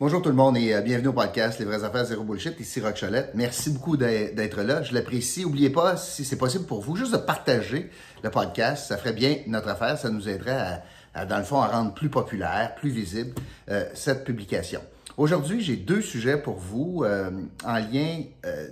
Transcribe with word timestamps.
Bonjour 0.00 0.22
tout 0.22 0.28
le 0.28 0.36
monde 0.36 0.56
et 0.56 0.74
euh, 0.74 0.80
bienvenue 0.80 1.08
au 1.08 1.12
podcast 1.12 1.58
Les 1.58 1.64
vraies 1.64 1.82
affaires 1.82 2.04
zéro 2.04 2.22
bullshit. 2.22 2.60
Ici 2.60 2.80
Rock 2.80 3.00
Cholette. 3.00 3.32
Merci 3.34 3.70
beaucoup 3.70 3.96
d'être 3.96 4.62
là. 4.62 4.80
Je 4.84 4.94
l'apprécie. 4.94 5.42
N'oubliez 5.42 5.70
pas, 5.70 5.96
si 5.96 6.24
c'est 6.24 6.38
possible 6.38 6.66
pour 6.66 6.82
vous, 6.82 6.94
juste 6.94 7.10
de 7.10 7.16
partager 7.16 7.90
le 8.22 8.30
podcast. 8.30 8.86
Ça 8.86 8.96
ferait 8.96 9.12
bien 9.12 9.38
notre 9.48 9.66
affaire. 9.66 9.98
Ça 9.98 10.10
nous 10.10 10.28
aiderait 10.28 10.84
à, 11.14 11.26
dans 11.26 11.38
le 11.38 11.42
fond, 11.42 11.60
à 11.60 11.66
rendre 11.66 11.94
plus 11.94 12.10
populaire, 12.10 12.76
plus 12.76 12.90
visible 12.90 13.34
euh, 13.70 13.86
cette 13.92 14.22
publication. 14.22 14.80
Aujourd'hui, 15.16 15.62
j'ai 15.62 15.74
deux 15.74 16.00
sujets 16.00 16.40
pour 16.40 16.58
vous 16.58 17.02
euh, 17.02 17.32
en 17.64 17.78
lien, 17.78 18.22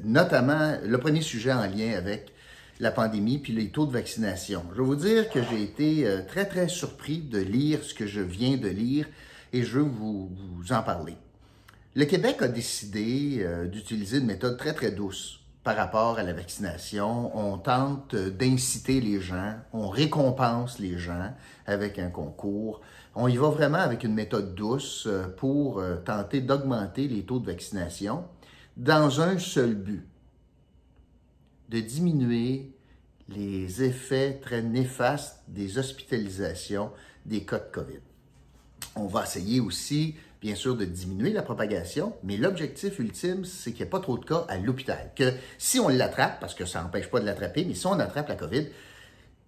notamment 0.05 0.77
le 0.81 0.99
premier 0.99 1.23
sujet 1.23 1.53
en 1.53 1.67
lien 1.67 1.95
avec 1.99 2.33
la 2.79 2.93
pandémie 2.93 3.39
puis 3.39 3.53
les 3.53 3.71
taux 3.71 3.87
de 3.87 3.93
vaccination. 3.93 4.63
Je 4.75 4.81
vais 4.81 4.87
vous 4.87 4.95
dire 4.95 5.29
que 5.31 5.41
j'ai 5.43 5.61
été 5.61 6.09
très 6.29 6.45
très 6.45 6.69
surpris 6.69 7.19
de 7.19 7.41
lire 7.41 7.83
ce 7.83 7.95
que 7.95 8.07
je 8.07 8.21
viens 8.21 8.59
de 8.59 8.69
lire 8.69 9.07
et 9.57 9.63
je 9.63 9.79
veux 9.79 9.85
vous, 9.85 10.31
en 10.71 10.83
parler. 10.83 11.17
Le 11.95 12.05
Québec 12.05 12.43
a 12.43 12.49
décidé 12.49 13.39
euh, 13.41 13.67
d'utiliser 13.67 14.19
une 14.19 14.27
méthode 14.27 14.59
très, 14.59 14.75
très 14.75 14.91
douce 14.91 15.41
par 15.65 15.77
rapport 15.77 16.19
à 16.19 16.23
la 16.23 16.35
vaccination. 16.35 17.37
On 17.37 17.57
tente 17.57 18.15
d'inciter 18.15 19.01
les 19.01 19.21
gens, 19.21 19.55
on 19.73 19.89
récompense 19.89 20.79
les 20.79 20.99
gens 20.99 21.33
avec 21.65 21.99
un 21.99 22.11
concours. 22.11 22.83
On 23.15 23.29
y 23.29 23.37
va 23.39 23.49
vraiment 23.49 23.79
avec 23.79 24.05
une 24.05 24.13
méthode 24.13 24.55
douce 24.55 25.07
euh, 25.07 25.27
pour 25.29 25.79
euh, 25.79 25.97
tenter 25.97 26.43
d'augmenter 26.43 27.09
les 27.09 27.25
taux 27.25 27.39
de 27.39 27.47
vaccination 27.47 28.25
dans 28.77 29.23
un 29.23 29.39
seul 29.39 29.75
but, 29.75 30.07
de 31.71 31.81
diminuer 31.81 32.75
les 33.31 33.83
effets 33.83 34.39
très 34.43 34.63
néfastes 34.63 35.43
des 35.49 35.79
hospitalisations 35.79 36.93
des 37.25 37.45
cas 37.45 37.59
de 37.59 37.71
COVID. 37.73 38.01
On 38.97 39.07
va 39.07 39.25
essayer 39.25 39.61
aussi, 39.61 40.15
bien 40.41 40.55
sûr, 40.55 40.75
de 40.75 40.87
diminuer 40.87 41.31
la 41.31 41.43
propagation, 41.43 42.15
mais 42.25 42.37
l'objectif 42.37 42.99
ultime, 42.99 43.45
c'est 43.45 43.73
qu'il 43.73 43.83
n'y 43.83 43.89
ait 43.89 43.91
pas 43.91 44.01
trop 44.01 44.17
de 44.17 44.25
cas 44.25 44.47
à 44.49 44.57
l'hôpital. 44.57 45.11
Que 45.15 45.33
si 45.59 45.79
on 45.79 45.89
l'attrape, 45.89 46.41
parce 46.41 46.55
que 46.55 46.65
ça 46.65 46.83
n'empêche 46.83 47.11
pas 47.11 47.21
de 47.21 47.27
l'attraper, 47.27 47.65
mais 47.67 47.75
si 47.75 47.87
on 47.87 47.99
attrape 48.01 48.29
la 48.29 48.37
COVID, 48.37 48.67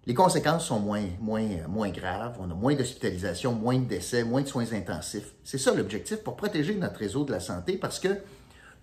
les 0.05 0.13
conséquences 0.13 0.65
sont 0.65 0.79
moins, 0.79 1.89
graves, 1.89 2.37
on 2.39 2.49
a 2.49 2.53
moins 2.53 2.75
d'hospitalisation, 2.75 3.53
moins 3.53 3.79
de 3.79 3.85
décès, 3.85 4.23
moins 4.23 4.41
de 4.41 4.47
soins 4.47 4.71
intensifs. 4.73 5.33
C'est 5.43 5.57
ça 5.57 5.73
l'objectif 5.73 6.17
pour 6.17 6.35
protéger 6.35 6.75
notre 6.75 6.99
réseau 6.99 7.25
de 7.25 7.31
la 7.31 7.39
santé 7.39 7.73
parce 7.77 7.99
que 7.99 8.09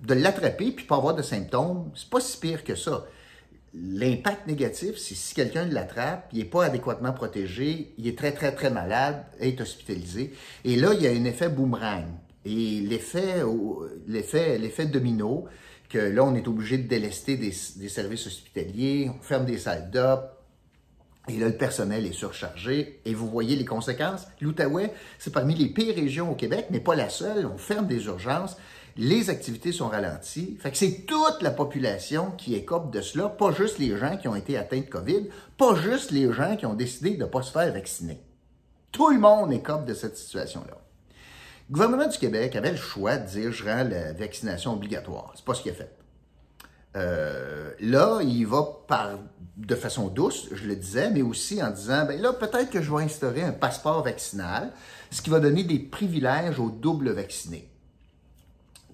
de 0.00 0.14
l'attraper 0.14 0.72
puis 0.72 0.84
pas 0.84 0.96
avoir 0.96 1.14
de 1.14 1.22
symptômes, 1.22 1.90
c'est 1.94 2.10
pas 2.10 2.20
si 2.20 2.38
pire 2.38 2.64
que 2.64 2.74
ça. 2.74 3.06
L'impact 3.78 4.46
négatif, 4.46 4.96
c'est 4.96 5.14
si 5.14 5.34
quelqu'un 5.34 5.66
l'attrape, 5.66 6.30
il 6.32 6.38
n'est 6.38 6.44
pas 6.46 6.64
adéquatement 6.64 7.12
protégé, 7.12 7.92
il 7.98 8.06
est 8.06 8.16
très, 8.16 8.32
très, 8.32 8.54
très 8.54 8.70
malade, 8.70 9.26
est 9.38 9.60
hospitalisé. 9.60 10.32
Et 10.64 10.76
là, 10.76 10.94
il 10.94 11.02
y 11.02 11.06
a 11.06 11.10
un 11.10 11.24
effet 11.24 11.50
boomerang. 11.50 12.06
Et 12.46 12.80
l'effet, 12.80 13.42
l'effet, 14.06 14.58
l'effet 14.58 14.86
domino, 14.86 15.46
que 15.90 15.98
là, 15.98 16.24
on 16.24 16.34
est 16.34 16.48
obligé 16.48 16.78
de 16.78 16.88
délester 16.88 17.36
des, 17.36 17.52
services 17.52 18.26
hospitaliers, 18.26 19.10
on 19.10 19.22
ferme 19.22 19.44
des 19.44 19.58
salles 19.58 19.90
d'op, 19.90 20.35
et 21.28 21.38
là, 21.38 21.48
le 21.48 21.56
personnel 21.56 22.06
est 22.06 22.12
surchargé. 22.12 23.00
Et 23.04 23.14
vous 23.14 23.28
voyez 23.28 23.56
les 23.56 23.64
conséquences? 23.64 24.26
L'Outaouais, 24.40 24.92
c'est 25.18 25.32
parmi 25.32 25.54
les 25.54 25.66
pires 25.66 25.94
régions 25.94 26.30
au 26.30 26.34
Québec, 26.34 26.66
mais 26.70 26.80
pas 26.80 26.94
la 26.94 27.08
seule. 27.08 27.46
On 27.46 27.58
ferme 27.58 27.86
des 27.86 28.06
urgences 28.06 28.56
les 28.96 29.30
activités 29.30 29.72
sont 29.72 29.88
ralenties. 29.88 30.56
Fait 30.60 30.70
que 30.70 30.76
c'est 30.76 31.04
toute 31.06 31.42
la 31.42 31.50
population 31.50 32.30
qui 32.32 32.54
écope 32.54 32.90
de 32.90 33.00
cela, 33.00 33.28
pas 33.28 33.52
juste 33.52 33.78
les 33.78 33.96
gens 33.96 34.16
qui 34.16 34.28
ont 34.28 34.34
été 34.34 34.56
atteints 34.56 34.80
de 34.80 34.86
COVID, 34.86 35.28
pas 35.58 35.74
juste 35.74 36.10
les 36.10 36.32
gens 36.32 36.56
qui 36.56 36.66
ont 36.66 36.74
décidé 36.74 37.10
de 37.10 37.24
ne 37.24 37.28
pas 37.28 37.42
se 37.42 37.52
faire 37.52 37.72
vacciner. 37.72 38.20
Tout 38.92 39.10
le 39.10 39.18
monde 39.18 39.52
écope 39.52 39.84
de 39.84 39.94
cette 39.94 40.16
situation-là. 40.16 40.78
Le 41.68 41.72
gouvernement 41.72 42.06
du 42.06 42.16
Québec 42.16 42.56
avait 42.56 42.70
le 42.70 42.76
choix 42.76 43.16
de 43.16 43.26
dire 43.26 43.52
je 43.52 43.64
rends 43.64 43.84
la 43.84 44.12
vaccination 44.12 44.72
obligatoire. 44.72 45.32
C'est 45.34 45.44
pas 45.44 45.54
ce 45.54 45.62
qu'il 45.62 45.72
a 45.72 45.74
fait. 45.74 45.95
Euh, 46.96 47.72
là, 47.80 48.20
il 48.22 48.46
va 48.46 48.66
par, 48.88 49.18
de 49.56 49.74
façon 49.74 50.08
douce, 50.08 50.48
je 50.52 50.66
le 50.66 50.76
disais, 50.76 51.10
mais 51.10 51.22
aussi 51.22 51.62
en 51.62 51.70
disant, 51.70 52.06
ben 52.06 52.20
là, 52.20 52.32
peut-être 52.32 52.70
que 52.70 52.80
je 52.80 52.90
vais 52.90 53.02
instaurer 53.02 53.42
un 53.42 53.52
passeport 53.52 54.02
vaccinal, 54.02 54.72
ce 55.10 55.20
qui 55.20 55.30
va 55.30 55.40
donner 55.40 55.62
des 55.64 55.78
privilèges 55.78 56.58
aux 56.58 56.70
doubles 56.70 57.10
vaccinés. 57.10 57.70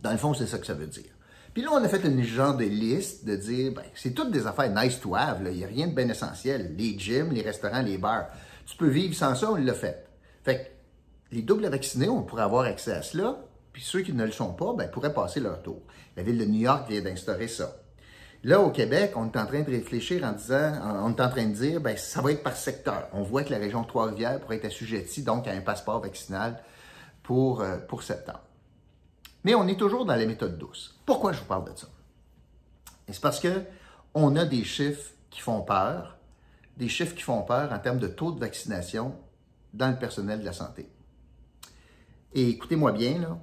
Dans 0.03 0.11
le 0.11 0.19
fond, 0.19 0.35
c'est 0.35 0.47
ça 0.47 0.59
que 0.59 0.67
ça 0.67 0.75
veut 0.75 0.89
dire. 0.89 1.13
Puis 1.55 1.63
là, 1.63 1.69
on 1.73 1.85
a 1.85 1.89
fait 1.89 2.05
une 2.05 2.23
genre 2.23 2.57
de 2.57 2.65
liste 2.65 3.25
de 3.25 3.37
dire, 3.37 3.73
ben, 3.73 3.85
c'est 3.95 4.13
toutes 4.13 4.31
des 4.31 4.47
affaires 4.47 4.71
nice 4.75 4.99
to 5.01 5.15
have, 5.15 5.41
il 5.45 5.59
n'y 5.59 5.65
a 5.65 5.69
rien 5.69 5.87
de 5.87 5.95
bien 5.95 6.09
essentiel. 6.09 6.75
Les 6.77 6.99
gyms, 6.99 7.31
les 7.31 7.43
restaurants, 7.43 7.83
les 7.83 7.99
bars. 7.99 8.27
Tu 8.67 8.77
peux 8.77 8.89
vivre 8.89 9.15
sans 9.15 9.35
ça, 9.35 9.53
on 9.53 9.57
l'a 9.57 9.75
fait. 9.75 10.07
Fait 10.43 10.59
que 10.59 11.37
les 11.37 11.43
doubles 11.43 11.69
vaccinés, 11.69 12.09
on 12.09 12.23
pourrait 12.23 12.43
avoir 12.43 12.65
accès 12.65 12.93
à 12.93 13.03
cela, 13.03 13.39
puis 13.73 13.83
ceux 13.83 14.01
qui 14.01 14.13
ne 14.13 14.25
le 14.25 14.33
sont 14.33 14.53
pas, 14.55 14.73
ben, 14.77 14.91
pourraient 14.91 15.15
passer 15.15 15.41
leur 15.41 15.63
tour. 15.63 15.83
La 16.17 16.23
ville 16.23 16.39
de 16.39 16.45
New 16.45 16.61
York 16.61 16.89
vient 16.89 17.03
d'instaurer 17.03 17.49
ça. 17.49 17.82
Là, 18.45 18.61
au 18.61 18.71
Québec, 18.71 19.13
on 19.15 19.27
est 19.27 19.37
en 19.37 19.47
train 19.47 19.61
de 19.61 19.71
réfléchir 19.71 20.25
en 20.25 20.33
disant, 20.33 20.73
on 21.05 21.11
est 21.11 21.21
en 21.21 21.29
train 21.29 21.47
de 21.47 21.55
dire, 21.55 21.81
ben, 21.81 21.97
ça 21.97 22.21
va 22.21 22.33
être 22.33 22.43
par 22.43 22.57
secteur. 22.57 23.09
On 23.13 23.23
voit 23.23 23.45
que 23.45 23.51
la 23.51 23.59
région 23.59 23.85
Trois-Rivières 23.85 24.41
pourrait 24.41 24.57
être 24.57 24.65
assujettie 24.65 25.23
donc 25.23 25.47
à 25.47 25.53
un 25.53 25.61
passeport 25.61 26.01
vaccinal 26.01 26.61
pour, 27.23 27.61
euh, 27.61 27.79
pour 27.79 28.03
septembre. 28.03 28.43
Mais 29.45 29.55
on 29.55 29.69
est 29.69 29.79
toujours 29.79 30.05
dans 30.05 30.17
la 30.17 30.27
méthode 30.27 30.59
douce. 30.59 31.01
Pourquoi 31.07 31.33
je 31.33 31.41
vous 31.41 31.47
parle 31.47 31.73
de 31.73 31.79
ça? 31.79 31.89
C'est 33.09 33.21
parce 33.21 33.39
que 33.39 33.63
on 34.15 34.35
a 34.37 34.45
des 34.45 34.65
chiffres 34.65 35.11
qui 35.31 35.41
font 35.41 35.63
peur, 35.63 36.19
des 36.77 36.89
chiffres 36.89 37.15
qui 37.15 37.23
font 37.23 37.43
peur 37.43 37.73
en 37.73 37.79
termes 37.79 37.99
de 37.99 38.09
taux 38.09 38.33
de 38.33 38.41
vaccination 38.41 39.15
dans 39.73 39.89
le 39.89 39.97
personnel 39.97 40.41
de 40.41 40.45
la 40.45 40.53
santé. 40.53 40.89
Et 42.35 42.49
écoutez-moi 42.49 42.93
bien, 42.93 43.19
là, 43.19 43.39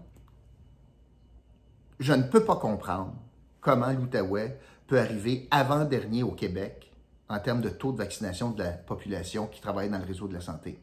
je 1.99 2.13
ne 2.13 2.23
peux 2.23 2.43
pas 2.43 2.55
comprendre 2.55 3.13
comment 3.61 3.91
l'Outaouais 3.91 4.59
peut 4.89 4.99
arriver 4.99 5.47
avant-dernier 5.51 6.23
au 6.23 6.31
Québec 6.31 6.91
en 7.29 7.39
termes 7.39 7.61
de 7.61 7.69
taux 7.69 7.91
de 7.91 7.97
vaccination 7.97 8.49
de 8.49 8.63
la 8.63 8.71
population 8.71 9.45
qui 9.47 9.61
travaille 9.61 9.89
dans 9.89 9.99
le 9.99 10.05
réseau 10.05 10.27
de 10.27 10.33
la 10.33 10.41
santé. 10.41 10.79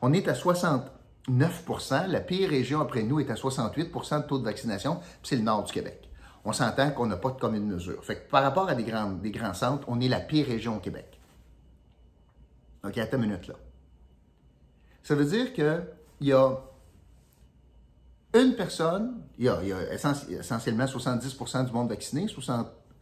On 0.00 0.12
est 0.14 0.26
à 0.28 0.34
60, 0.34 0.90
9 1.28 1.68
La 2.08 2.20
pire 2.20 2.48
région 2.48 2.80
après 2.80 3.02
nous 3.02 3.20
est 3.20 3.30
à 3.30 3.34
68% 3.34 4.22
de 4.22 4.26
taux 4.26 4.38
de 4.38 4.44
vaccination, 4.44 4.96
puis 4.96 5.18
c'est 5.24 5.36
le 5.36 5.42
nord 5.42 5.64
du 5.64 5.72
Québec. 5.72 6.10
On 6.44 6.54
s'entend 6.54 6.90
qu'on 6.90 7.06
n'a 7.06 7.18
pas 7.18 7.30
de 7.30 7.38
commune 7.38 7.66
mesure. 7.66 8.02
Fait 8.02 8.16
que 8.16 8.30
par 8.30 8.42
rapport 8.42 8.68
à 8.68 8.74
des 8.74 8.82
grands, 8.82 9.12
des 9.12 9.30
grands 9.30 9.52
centres, 9.52 9.84
on 9.88 10.00
est 10.00 10.08
la 10.08 10.20
pire 10.20 10.46
région 10.46 10.78
au 10.78 10.80
Québec. 10.80 11.20
OK, 12.82 12.96
attends 12.96 13.18
une 13.18 13.24
minute 13.24 13.46
là. 13.46 13.54
Ça 15.02 15.14
veut 15.14 15.26
dire 15.26 15.52
qu'il 15.52 15.86
y 16.22 16.32
a 16.32 16.56
une 18.32 18.54
personne, 18.54 19.20
il 19.38 19.44
y 19.44 19.48
a, 19.48 19.60
essentiellement 19.92 20.86
70% 20.86 21.66
du 21.66 21.72
monde 21.72 21.90
vacciné, 21.90 22.26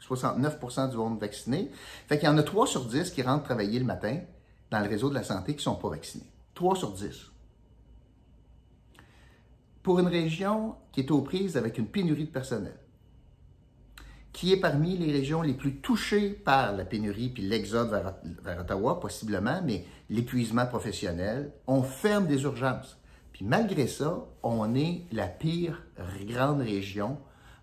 69% 0.00 0.90
du 0.90 0.96
monde 0.96 1.20
vacciné. 1.20 1.70
Fait 2.06 2.18
qu'il 2.18 2.28
y 2.28 2.30
en 2.30 2.38
a 2.38 2.42
3 2.42 2.66
sur 2.66 2.84
10 2.84 3.10
qui 3.10 3.22
rentrent 3.22 3.44
travailler 3.44 3.78
le 3.78 3.84
matin 3.84 4.20
dans 4.70 4.80
le 4.80 4.88
réseau 4.88 5.08
de 5.08 5.14
la 5.14 5.22
santé 5.22 5.52
qui 5.52 5.58
ne 5.58 5.62
sont 5.62 5.76
pas 5.76 5.88
vaccinés. 5.88 6.30
3 6.54 6.76
sur 6.76 6.92
10 6.92 7.32
pour 9.88 10.00
une 10.00 10.08
région 10.08 10.74
qui 10.92 11.00
est 11.00 11.10
aux 11.10 11.22
prises 11.22 11.56
avec 11.56 11.78
une 11.78 11.86
pénurie 11.86 12.26
de 12.26 12.30
personnel, 12.30 12.76
qui 14.34 14.52
est 14.52 14.60
parmi 14.60 14.98
les 14.98 15.10
régions 15.10 15.40
les 15.40 15.54
plus 15.54 15.76
touchées 15.76 16.28
par 16.28 16.76
la 16.76 16.84
pénurie 16.84 17.30
puis 17.30 17.42
l'exode 17.42 17.88
vers, 18.42 18.60
Ottawa, 18.60 19.00
possiblement, 19.00 19.62
mais 19.64 19.86
l'épuisement 20.10 20.66
professionnel, 20.66 21.52
on 21.66 21.82
ferme 21.82 22.26
des 22.26 22.42
urgences. 22.42 22.98
Puis 23.32 23.46
malgré 23.46 23.86
ça, 23.86 24.26
on 24.42 24.74
est 24.74 25.06
la 25.10 25.26
pire 25.26 25.82
grande 26.26 26.60
région 26.60 27.16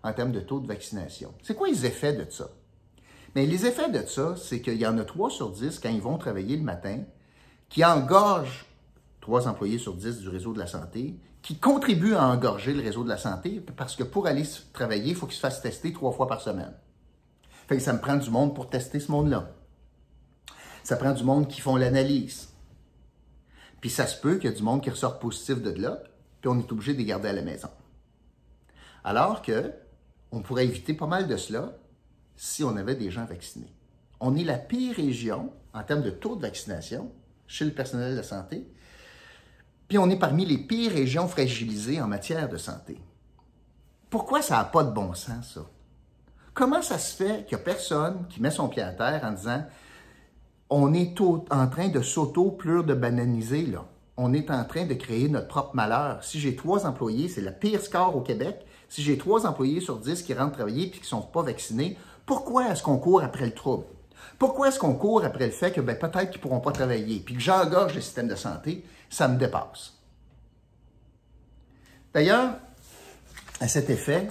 en 0.06 0.12
termes 0.12 0.32
de 0.32 0.40
taux 0.40 0.60
de 0.60 0.66
vaccination. 0.66 1.34
C'est 1.42 1.54
quoi 1.54 1.68
les 1.68 1.84
effets 1.84 2.12
de 2.12 2.30
ça? 2.30 2.48
Mais 3.34 3.44
les 3.44 3.66
effets 3.66 3.90
de 3.90 4.06
ça, 4.06 4.34
c'est 4.36 4.62
qu'il 4.62 4.78
y 4.78 4.86
en 4.86 4.96
a 4.98 5.04
3 5.04 5.30
sur 5.30 5.50
10 5.50 5.80
quand 5.80 5.90
ils 5.90 6.00
vont 6.00 6.16
travailler 6.16 6.56
le 6.56 6.62
matin, 6.62 7.00
qui 7.68 7.84
engorgent 7.84 8.66
3 9.20 9.48
employés 9.48 9.78
sur 9.78 9.94
10 9.94 10.20
du 10.20 10.28
réseau 10.28 10.52
de 10.52 10.58
la 10.58 10.68
santé, 10.68 11.18
qui 11.42 11.58
contribuent 11.58 12.14
à 12.14 12.28
engorger 12.28 12.72
le 12.72 12.82
réseau 12.82 13.04
de 13.04 13.08
la 13.08 13.18
santé 13.18 13.60
parce 13.76 13.94
que 13.96 14.04
pour 14.04 14.26
aller 14.26 14.44
travailler, 14.72 15.10
il 15.10 15.14
faut 15.16 15.26
qu'il 15.26 15.36
se 15.36 15.40
fasse 15.40 15.60
tester 15.60 15.92
trois 15.92 16.12
fois 16.12 16.26
par 16.26 16.40
semaine. 16.40 16.72
Fait 17.68 17.76
que 17.76 17.82
ça 17.82 17.92
me 17.92 18.00
prend 18.00 18.16
du 18.16 18.30
monde 18.30 18.54
pour 18.54 18.70
tester 18.70 19.00
ce 19.00 19.10
monde-là. 19.12 19.50
Ça 20.82 20.96
prend 20.96 21.12
du 21.12 21.24
monde 21.24 21.48
qui 21.48 21.60
font 21.60 21.76
l'analyse. 21.76 22.48
Puis 23.80 23.90
ça 23.90 24.06
se 24.06 24.20
peut 24.20 24.36
qu'il 24.36 24.50
y 24.50 24.52
ait 24.52 24.56
du 24.56 24.62
monde 24.62 24.82
qui 24.82 24.90
ressort 24.90 25.18
positif 25.18 25.60
de 25.60 25.70
là, 25.70 26.02
puis 26.40 26.48
on 26.48 26.58
est 26.58 26.72
obligé 26.72 26.94
de 26.94 26.98
les 26.98 27.04
garder 27.04 27.28
à 27.28 27.32
la 27.32 27.42
maison. 27.42 27.68
Alors 29.04 29.42
que 29.42 29.72
on 30.32 30.40
pourrait 30.40 30.64
éviter 30.64 30.94
pas 30.94 31.06
mal 31.06 31.28
de 31.28 31.36
cela 31.36 31.76
si 32.36 32.64
on 32.64 32.76
avait 32.76 32.94
des 32.94 33.10
gens 33.10 33.24
vaccinés. 33.24 33.72
On 34.20 34.36
est 34.36 34.44
la 34.44 34.58
pire 34.58 34.96
région 34.96 35.52
en 35.72 35.82
termes 35.82 36.02
de 36.02 36.10
taux 36.10 36.36
de 36.36 36.42
vaccination 36.42 37.12
chez 37.46 37.64
le 37.64 37.72
personnel 37.72 38.16
de 38.16 38.22
santé, 38.22 38.66
puis 39.88 39.98
on 39.98 40.10
est 40.10 40.18
parmi 40.18 40.44
les 40.44 40.58
pires 40.58 40.92
régions 40.92 41.28
fragilisées 41.28 42.00
en 42.00 42.08
matière 42.08 42.48
de 42.48 42.56
santé. 42.56 42.98
Pourquoi 44.10 44.42
ça 44.42 44.56
n'a 44.56 44.64
pas 44.64 44.84
de 44.84 44.90
bon 44.90 45.14
sens, 45.14 45.54
ça? 45.54 45.66
Comment 46.54 46.82
ça 46.82 46.98
se 46.98 47.16
fait 47.16 47.44
qu'il 47.46 47.56
n'y 47.56 47.62
a 47.62 47.64
personne 47.64 48.26
qui 48.28 48.40
met 48.40 48.50
son 48.50 48.68
pied 48.68 48.82
à 48.82 48.92
terre 48.92 49.20
en 49.24 49.32
disant 49.32 49.64
on 50.70 50.94
est 50.94 51.20
en 51.20 51.68
train 51.68 51.88
de 51.88 52.00
s'auto-plure 52.00 52.82
de 52.82 52.94
bananiser, 52.94 53.66
là? 53.66 53.84
on 54.16 54.32
est 54.32 54.50
en 54.50 54.64
train 54.64 54.86
de 54.86 54.94
créer 54.94 55.28
notre 55.28 55.48
propre 55.48 55.74
malheur. 55.74 56.24
Si 56.24 56.40
j'ai 56.40 56.56
trois 56.56 56.86
employés, 56.86 57.28
c'est 57.28 57.42
le 57.42 57.52
pire 57.52 57.80
score 57.80 58.16
au 58.16 58.22
Québec. 58.22 58.64
Si 58.88 59.02
j'ai 59.02 59.18
trois 59.18 59.46
employés 59.46 59.80
sur 59.80 59.98
dix 59.98 60.22
qui 60.22 60.34
rentrent 60.34 60.54
travailler 60.54 60.86
et 60.86 60.90
qui 60.90 61.00
ne 61.00 61.06
sont 61.06 61.22
pas 61.22 61.42
vaccinés, 61.42 61.98
pourquoi 62.24 62.70
est-ce 62.70 62.82
qu'on 62.82 62.98
court 62.98 63.22
après 63.22 63.46
le 63.46 63.54
trouble? 63.54 63.84
Pourquoi 64.38 64.68
est-ce 64.68 64.78
qu'on 64.78 64.94
court 64.94 65.24
après 65.24 65.46
le 65.46 65.52
fait 65.52 65.72
que 65.72 65.80
ben, 65.80 65.96
peut-être 65.96 66.30
qu'ils 66.30 66.40
ne 66.40 66.42
pourront 66.42 66.60
pas 66.60 66.72
travailler, 66.72 67.20
puis 67.20 67.34
que 67.34 67.40
j'engorge 67.40 67.94
le 67.94 68.00
système 68.00 68.28
de 68.28 68.34
santé? 68.34 68.84
Ça 69.08 69.28
me 69.28 69.38
dépasse. 69.38 69.94
D'ailleurs, 72.12 72.56
à 73.60 73.68
cet 73.68 73.90
effet, 73.90 74.28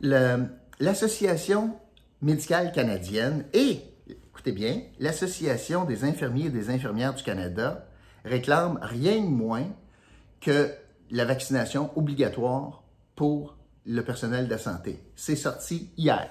l'Association 0.00 1.76
médicale 2.22 2.72
canadienne 2.72 3.46
et, 3.52 3.80
écoutez 4.08 4.52
bien, 4.52 4.82
l'Association 4.98 5.84
des 5.84 6.04
infirmiers 6.04 6.46
et 6.46 6.50
des 6.50 6.70
infirmières 6.70 7.14
du 7.14 7.22
Canada 7.22 7.86
réclament 8.24 8.78
rien 8.82 9.20
de 9.20 9.28
moins 9.28 9.66
que 10.40 10.70
la 11.10 11.24
vaccination 11.24 11.90
obligatoire 11.96 12.82
pour 13.14 13.55
le 13.86 14.02
personnel 14.02 14.46
de 14.46 14.50
la 14.50 14.58
santé. 14.58 15.02
C'est 15.14 15.36
sorti 15.36 15.90
hier. 15.96 16.28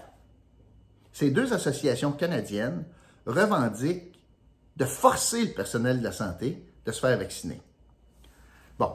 Ces 1.12 1.32
deux 1.32 1.54
associations 1.54 2.12
canadiennes 2.12 2.86
revendiquent 3.26 4.20
de 4.76 4.86
forcer 4.86 5.46
le 5.46 5.54
personnel 5.54 6.00
de 6.00 6.04
la 6.04 6.12
santé 6.12 6.66
de 6.86 6.92
se 6.92 7.00
faire 7.00 7.18
vacciner. 7.18 7.62
Bon, 8.78 8.94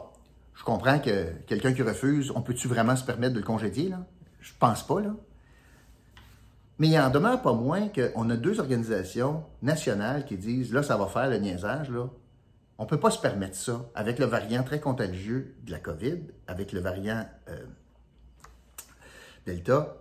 je 0.53 0.63
comprends 0.63 0.99
que 0.99 1.33
quelqu'un 1.47 1.73
qui 1.73 1.81
refuse, 1.81 2.31
on 2.35 2.41
peut-tu 2.41 2.67
vraiment 2.67 2.95
se 2.95 3.03
permettre 3.03 3.33
de 3.33 3.39
le 3.39 3.45
congédier, 3.45 3.89
là? 3.89 4.05
Je 4.39 4.51
pense 4.59 4.85
pas, 4.85 5.01
là. 5.01 5.15
Mais 6.77 6.87
il 6.87 6.99
en 6.99 7.09
demeure 7.09 7.41
pas 7.41 7.53
moins 7.53 7.89
qu'on 7.89 8.29
a 8.29 8.35
deux 8.35 8.59
organisations 8.59 9.43
nationales 9.61 10.25
qui 10.25 10.37
disent, 10.37 10.73
là, 10.73 10.83
ça 10.83 10.97
va 10.97 11.07
faire 11.07 11.29
le 11.29 11.37
niaisage, 11.37 11.89
là. 11.89 12.09
On 12.77 12.85
ne 12.85 12.89
peut 12.89 12.99
pas 12.99 13.11
se 13.11 13.19
permettre 13.19 13.55
ça 13.55 13.89
avec 13.93 14.17
le 14.17 14.25
variant 14.25 14.63
très 14.63 14.79
contagieux 14.79 15.55
de 15.63 15.71
la 15.71 15.79
COVID, 15.79 16.19
avec 16.47 16.71
le 16.71 16.79
variant 16.79 17.27
euh, 17.49 17.65
Delta 19.45 19.97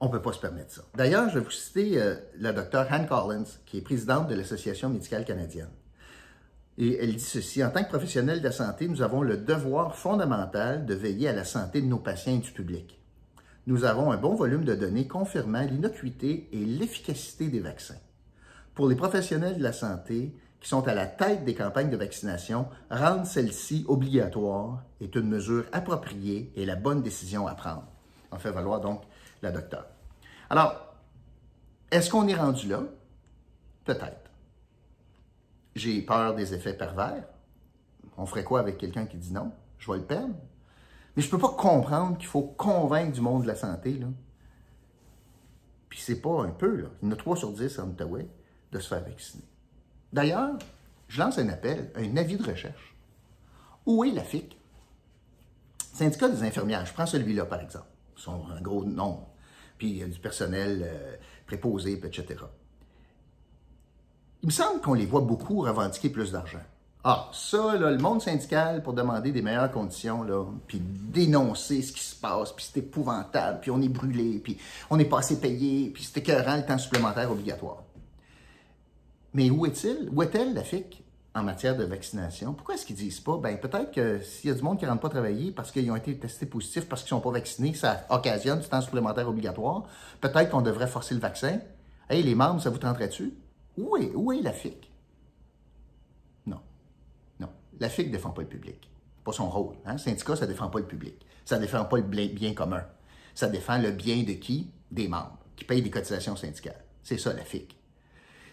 on 0.00 0.08
ne 0.08 0.12
peut 0.12 0.22
pas 0.22 0.32
se 0.32 0.40
permettre 0.40 0.72
ça. 0.72 0.82
D'ailleurs, 0.94 1.30
je 1.30 1.38
vais 1.38 1.44
vous 1.44 1.50
citer 1.50 2.00
euh, 2.00 2.16
la 2.38 2.52
docteure 2.52 2.86
Anne 2.90 3.06
Collins, 3.06 3.44
qui 3.64 3.78
est 3.78 3.80
présidente 3.80 4.28
de 4.28 4.34
l'Association 4.34 4.90
médicale 4.90 5.24
canadienne. 5.24 5.70
Et 6.76 6.98
elle 7.02 7.14
dit 7.14 7.22
ceci, 7.22 7.64
en 7.64 7.70
tant 7.70 7.84
que 7.84 7.88
professionnel 7.88 8.40
de 8.40 8.44
la 8.44 8.52
santé, 8.52 8.88
nous 8.88 9.00
avons 9.00 9.22
le 9.22 9.36
devoir 9.36 9.94
fondamental 9.94 10.84
de 10.84 10.94
veiller 10.94 11.28
à 11.28 11.32
la 11.32 11.44
santé 11.44 11.80
de 11.80 11.86
nos 11.86 11.98
patients 11.98 12.34
et 12.34 12.38
du 12.38 12.50
public. 12.50 13.00
Nous 13.66 13.84
avons 13.84 14.10
un 14.10 14.16
bon 14.16 14.34
volume 14.34 14.64
de 14.64 14.74
données 14.74 15.06
confirmant 15.06 15.62
l'innocuité 15.62 16.48
et 16.52 16.64
l'efficacité 16.64 17.48
des 17.48 17.60
vaccins. 17.60 18.00
Pour 18.74 18.88
les 18.88 18.96
professionnels 18.96 19.56
de 19.56 19.62
la 19.62 19.72
santé 19.72 20.36
qui 20.60 20.68
sont 20.68 20.86
à 20.88 20.94
la 20.94 21.06
tête 21.06 21.44
des 21.44 21.54
campagnes 21.54 21.90
de 21.90 21.96
vaccination, 21.96 22.66
rendre 22.90 23.26
celles-ci 23.26 23.84
obligatoires 23.88 24.82
est 25.00 25.14
une 25.14 25.28
mesure 25.28 25.64
appropriée 25.72 26.52
et 26.56 26.66
la 26.66 26.74
bonne 26.74 27.02
décision 27.02 27.46
à 27.46 27.54
prendre. 27.54 27.93
On 28.34 28.38
fait 28.38 28.50
valoir 28.50 28.80
donc 28.80 29.02
la 29.42 29.52
docteure. 29.52 29.86
Alors, 30.50 30.94
est-ce 31.90 32.10
qu'on 32.10 32.26
est 32.26 32.34
rendu 32.34 32.68
là? 32.68 32.82
Peut-être. 33.84 34.30
J'ai 35.76 36.02
peur 36.02 36.34
des 36.34 36.52
effets 36.52 36.74
pervers. 36.74 37.24
On 38.16 38.26
ferait 38.26 38.42
quoi 38.42 38.58
avec 38.58 38.78
quelqu'un 38.78 39.06
qui 39.06 39.16
dit 39.16 39.32
non? 39.32 39.52
Je 39.78 39.90
vais 39.90 39.98
le 39.98 40.04
perdre. 40.04 40.34
Mais 41.14 41.22
je 41.22 41.28
ne 41.28 41.30
peux 41.30 41.38
pas 41.38 41.54
comprendre 41.54 42.18
qu'il 42.18 42.26
faut 42.26 42.42
convaincre 42.42 43.12
du 43.12 43.20
monde 43.20 43.42
de 43.42 43.46
la 43.46 43.54
santé. 43.54 43.92
Là. 43.92 44.08
Puis 45.88 46.00
c'est 46.00 46.20
pas 46.20 46.42
un 46.42 46.50
peu, 46.50 46.74
là. 46.74 46.88
Il 47.02 47.08
y 47.08 47.12
en 47.12 47.14
a 47.14 47.16
3 47.16 47.36
sur 47.36 47.52
10 47.52 47.78
en 47.78 47.88
Outaouais 47.90 48.26
de 48.72 48.80
se 48.80 48.88
faire 48.88 49.04
vacciner. 49.04 49.44
D'ailleurs, 50.12 50.54
je 51.06 51.20
lance 51.20 51.38
un 51.38 51.48
appel, 51.48 51.92
un 51.94 52.16
avis 52.16 52.36
de 52.36 52.42
recherche. 52.42 52.96
Où 53.86 54.02
est 54.02 54.10
la 54.10 54.24
FIC? 54.24 54.58
Syndicat 55.92 56.28
des 56.28 56.42
infirmières, 56.42 56.84
je 56.84 56.92
prends 56.92 57.06
celui-là 57.06 57.44
par 57.44 57.60
exemple. 57.60 57.86
Sont 58.16 58.42
un 58.56 58.60
gros 58.60 58.84
nombre 58.84 59.28
puis 59.78 59.90
il 59.90 59.98
y 59.98 60.02
a 60.02 60.06
du 60.06 60.18
personnel 60.18 60.82
euh, 60.84 61.16
préposé, 61.46 61.92
etc. 61.92 62.40
Il 64.42 64.46
me 64.46 64.52
semble 64.52 64.80
qu'on 64.80 64.94
les 64.94 65.06
voit 65.06 65.22
beaucoup 65.22 65.60
revendiquer 65.60 66.10
plus 66.10 66.32
d'argent. 66.32 66.60
Ah, 67.02 67.28
ça, 67.32 67.76
là, 67.76 67.90
le 67.90 67.98
monde 67.98 68.22
syndical 68.22 68.82
pour 68.82 68.94
demander 68.94 69.30
des 69.30 69.42
meilleures 69.42 69.70
conditions, 69.70 70.22
là, 70.22 70.44
puis 70.66 70.80
dénoncer 70.80 71.82
ce 71.82 71.92
qui 71.92 72.02
se 72.02 72.16
passe, 72.16 72.52
puis 72.52 72.64
c'est 72.64 72.80
épouvantable, 72.80 73.60
puis 73.60 73.70
on 73.70 73.80
est 73.82 73.88
brûlé, 73.88 74.40
puis 74.42 74.58
on 74.88 74.96
n'est 74.96 75.04
pas 75.04 75.18
assez 75.18 75.38
payé, 75.38 75.90
puis 75.90 76.02
c'est 76.02 76.20
écœurant 76.20 76.56
le 76.56 76.64
temps 76.64 76.78
supplémentaire 76.78 77.30
obligatoire. 77.30 77.82
Mais 79.34 79.50
où 79.50 79.66
est-il? 79.66 80.08
Où 80.14 80.22
est-elle, 80.22 80.54
la 80.54 80.62
FIC? 80.62 81.03
En 81.34 81.42
matière 81.42 81.76
de 81.76 81.84
vaccination. 81.84 82.54
Pourquoi 82.54 82.76
est-ce 82.76 82.86
qu'ils 82.86 82.96
disent 82.96 83.20
pas? 83.20 83.36
Ben, 83.38 83.58
peut-être 83.58 83.90
que 83.90 84.20
s'il 84.20 84.50
y 84.50 84.52
a 84.52 84.56
du 84.56 84.62
monde 84.62 84.78
qui 84.78 84.84
ne 84.84 84.90
rentre 84.90 85.02
pas 85.02 85.08
travailler 85.08 85.50
parce 85.50 85.72
qu'ils 85.72 85.90
ont 85.90 85.96
été 85.96 86.16
testés 86.16 86.46
positifs, 86.46 86.88
parce 86.88 87.02
qu'ils 87.02 87.14
ne 87.14 87.20
sont 87.20 87.28
pas 87.28 87.32
vaccinés, 87.32 87.74
ça 87.74 88.06
occasionne 88.08 88.60
du 88.60 88.68
temps 88.68 88.80
supplémentaire 88.80 89.28
obligatoire. 89.28 89.84
Peut-être 90.20 90.50
qu'on 90.50 90.62
devrait 90.62 90.86
forcer 90.86 91.14
le 91.14 91.20
vaccin. 91.20 91.58
Hey, 92.08 92.22
les 92.22 92.36
membres, 92.36 92.62
ça 92.62 92.70
vous 92.70 92.78
tenterait-tu? 92.78 93.34
Où 93.76 93.96
est, 93.96 94.12
où 94.14 94.32
est 94.32 94.42
la 94.42 94.52
FIC? 94.52 94.92
Non. 96.46 96.60
Non. 97.40 97.48
La 97.80 97.88
FIC 97.88 98.08
ne 98.08 98.12
défend 98.12 98.30
pas 98.30 98.42
le 98.42 98.48
public. 98.48 98.88
Pas 99.24 99.32
son 99.32 99.50
rôle. 99.50 99.74
Hein? 99.86 99.98
Syndicat, 99.98 100.36
ça 100.36 100.46
ne 100.46 100.52
défend 100.52 100.68
pas 100.68 100.78
le 100.78 100.86
public. 100.86 101.26
Ça 101.44 101.56
ne 101.56 101.62
défend 101.62 101.84
pas 101.84 101.96
le 101.96 102.02
bien 102.02 102.54
commun. 102.54 102.84
Ça 103.34 103.48
défend 103.48 103.78
le 103.78 103.90
bien 103.90 104.22
de 104.22 104.34
qui? 104.34 104.70
Des 104.92 105.08
membres, 105.08 105.36
qui 105.56 105.64
payent 105.64 105.82
des 105.82 105.90
cotisations 105.90 106.36
syndicales. 106.36 106.84
C'est 107.02 107.18
ça, 107.18 107.32
la 107.32 107.42
FIC. 107.42 107.76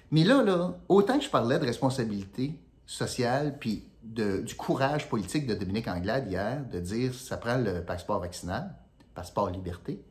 Mais 0.10 0.24
là, 0.24 0.42
là, 0.42 0.74
autant 0.90 1.20
que 1.20 1.24
je 1.24 1.30
parlais 1.30 1.60
de 1.60 1.66
responsabilité 1.66 2.60
social, 2.92 3.58
puis 3.58 3.88
du 4.04 4.56
courage 4.56 5.08
politique 5.08 5.48
de 5.48 5.54
Dominique 5.54 5.88
Anglade 5.88 6.30
hier, 6.30 6.66
de 6.66 6.80
dire 6.80 7.14
ça 7.14 7.38
prend 7.38 7.58
le 7.58 7.86
passeport 7.86 8.20
vaccinal, 8.20 8.76
passeport 9.16 9.50
liberté. 9.50 10.04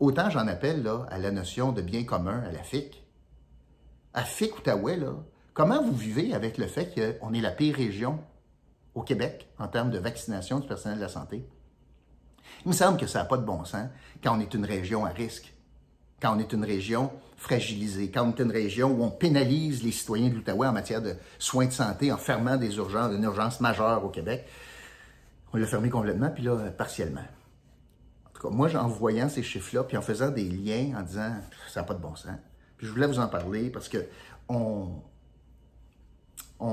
Autant 0.00 0.30
j'en 0.30 0.46
appelle 0.46 0.88
à 1.10 1.18
la 1.18 1.30
notion 1.30 1.72
de 1.72 1.82
bien 1.82 2.04
commun, 2.04 2.42
à 2.48 2.50
la 2.50 2.62
FIC. 2.62 3.04
À 4.14 4.24
FIC 4.24 4.56
Outaouais, 4.58 4.96
là, 4.96 5.12
comment 5.52 5.82
vous 5.82 5.94
vivez 5.94 6.32
avec 6.32 6.56
le 6.56 6.66
fait 6.66 7.18
qu'on 7.20 7.34
est 7.34 7.42
la 7.42 7.50
pire 7.50 7.76
région 7.76 8.20
au 8.94 9.02
Québec 9.02 9.50
en 9.58 9.68
termes 9.68 9.90
de 9.90 9.98
vaccination 9.98 10.60
du 10.60 10.66
personnel 10.66 10.96
de 10.96 11.02
la 11.02 11.10
santé? 11.10 11.46
Il 12.64 12.68
me 12.68 12.72
semble 12.74 12.98
que 12.98 13.06
ça 13.06 13.18
n'a 13.18 13.24
pas 13.26 13.36
de 13.36 13.44
bon 13.44 13.64
sens 13.66 13.88
quand 14.22 14.34
on 14.34 14.40
est 14.40 14.54
une 14.54 14.64
région 14.64 15.04
à 15.04 15.10
risque 15.10 15.54
quand 16.20 16.36
on 16.36 16.38
est 16.38 16.52
une 16.52 16.64
région 16.64 17.12
fragilisée, 17.36 18.10
quand 18.10 18.24
on 18.24 18.30
est 18.32 18.42
une 18.42 18.50
région 18.50 18.90
où 18.90 19.04
on 19.04 19.10
pénalise 19.10 19.82
les 19.82 19.92
citoyens 19.92 20.28
de 20.28 20.34
l'Outaouais 20.34 20.66
en 20.66 20.72
matière 20.72 21.00
de 21.00 21.14
soins 21.38 21.66
de 21.66 21.72
santé 21.72 22.10
en 22.12 22.16
fermant 22.16 22.56
des 22.56 22.76
urgences, 22.76 23.14
une 23.14 23.22
urgence 23.22 23.60
majeure 23.60 24.04
au 24.04 24.08
Québec. 24.08 24.44
On 25.52 25.56
l'a 25.56 25.66
fermé 25.66 25.88
complètement, 25.88 26.30
puis 26.30 26.42
là, 26.42 26.56
partiellement. 26.76 27.24
En 28.26 28.30
tout 28.34 28.48
cas, 28.48 28.54
moi, 28.54 28.74
en 28.76 28.88
voyant 28.88 29.28
ces 29.28 29.42
chiffres-là, 29.42 29.84
puis 29.84 29.96
en 29.96 30.02
faisant 30.02 30.30
des 30.30 30.44
liens, 30.44 30.98
en 30.98 31.02
disant 31.02 31.36
ça 31.68 31.80
n'a 31.80 31.86
pas 31.86 31.94
de 31.94 32.00
bon 32.00 32.16
sens, 32.16 32.36
puis 32.76 32.86
je 32.86 32.92
voulais 32.92 33.06
vous 33.06 33.20
en 33.20 33.28
parler 33.28 33.70
parce 33.70 33.88
que 33.88 34.04
on, 34.48 35.02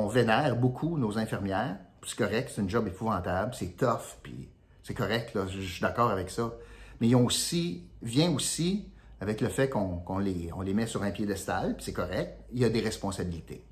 vénère 0.07 0.55
beaucoup 0.55 0.97
nos 0.97 1.17
infirmières. 1.17 1.77
C'est 2.05 2.17
correct, 2.17 2.51
c'est 2.53 2.61
un 2.61 2.67
job 2.67 2.87
épouvantable, 2.87 3.53
c'est 3.55 3.77
tough, 3.77 4.17
puis 4.21 4.49
c'est 4.83 4.93
correct, 4.93 5.33
là, 5.33 5.47
je 5.47 5.59
suis 5.59 5.81
d'accord 5.81 6.11
avec 6.11 6.29
ça. 6.29 6.53
Mais 7.01 7.07
ils 7.07 7.15
ont 7.15 7.25
aussi, 7.25 7.87
vient 8.01 8.31
aussi 8.31 8.87
avec 9.25 9.41
le 9.41 9.49
fait 9.49 9.71
qu'on 9.71 10.19
les, 10.19 10.73
met 10.75 10.85
sur 10.85 11.01
un 11.01 11.09
piédestal, 11.09 11.75
c'est 11.79 11.93
correct, 11.93 12.37
il 12.53 12.59
y 12.59 12.63
a 12.63 12.69
des 12.69 12.79
responsabilités. 12.79 13.65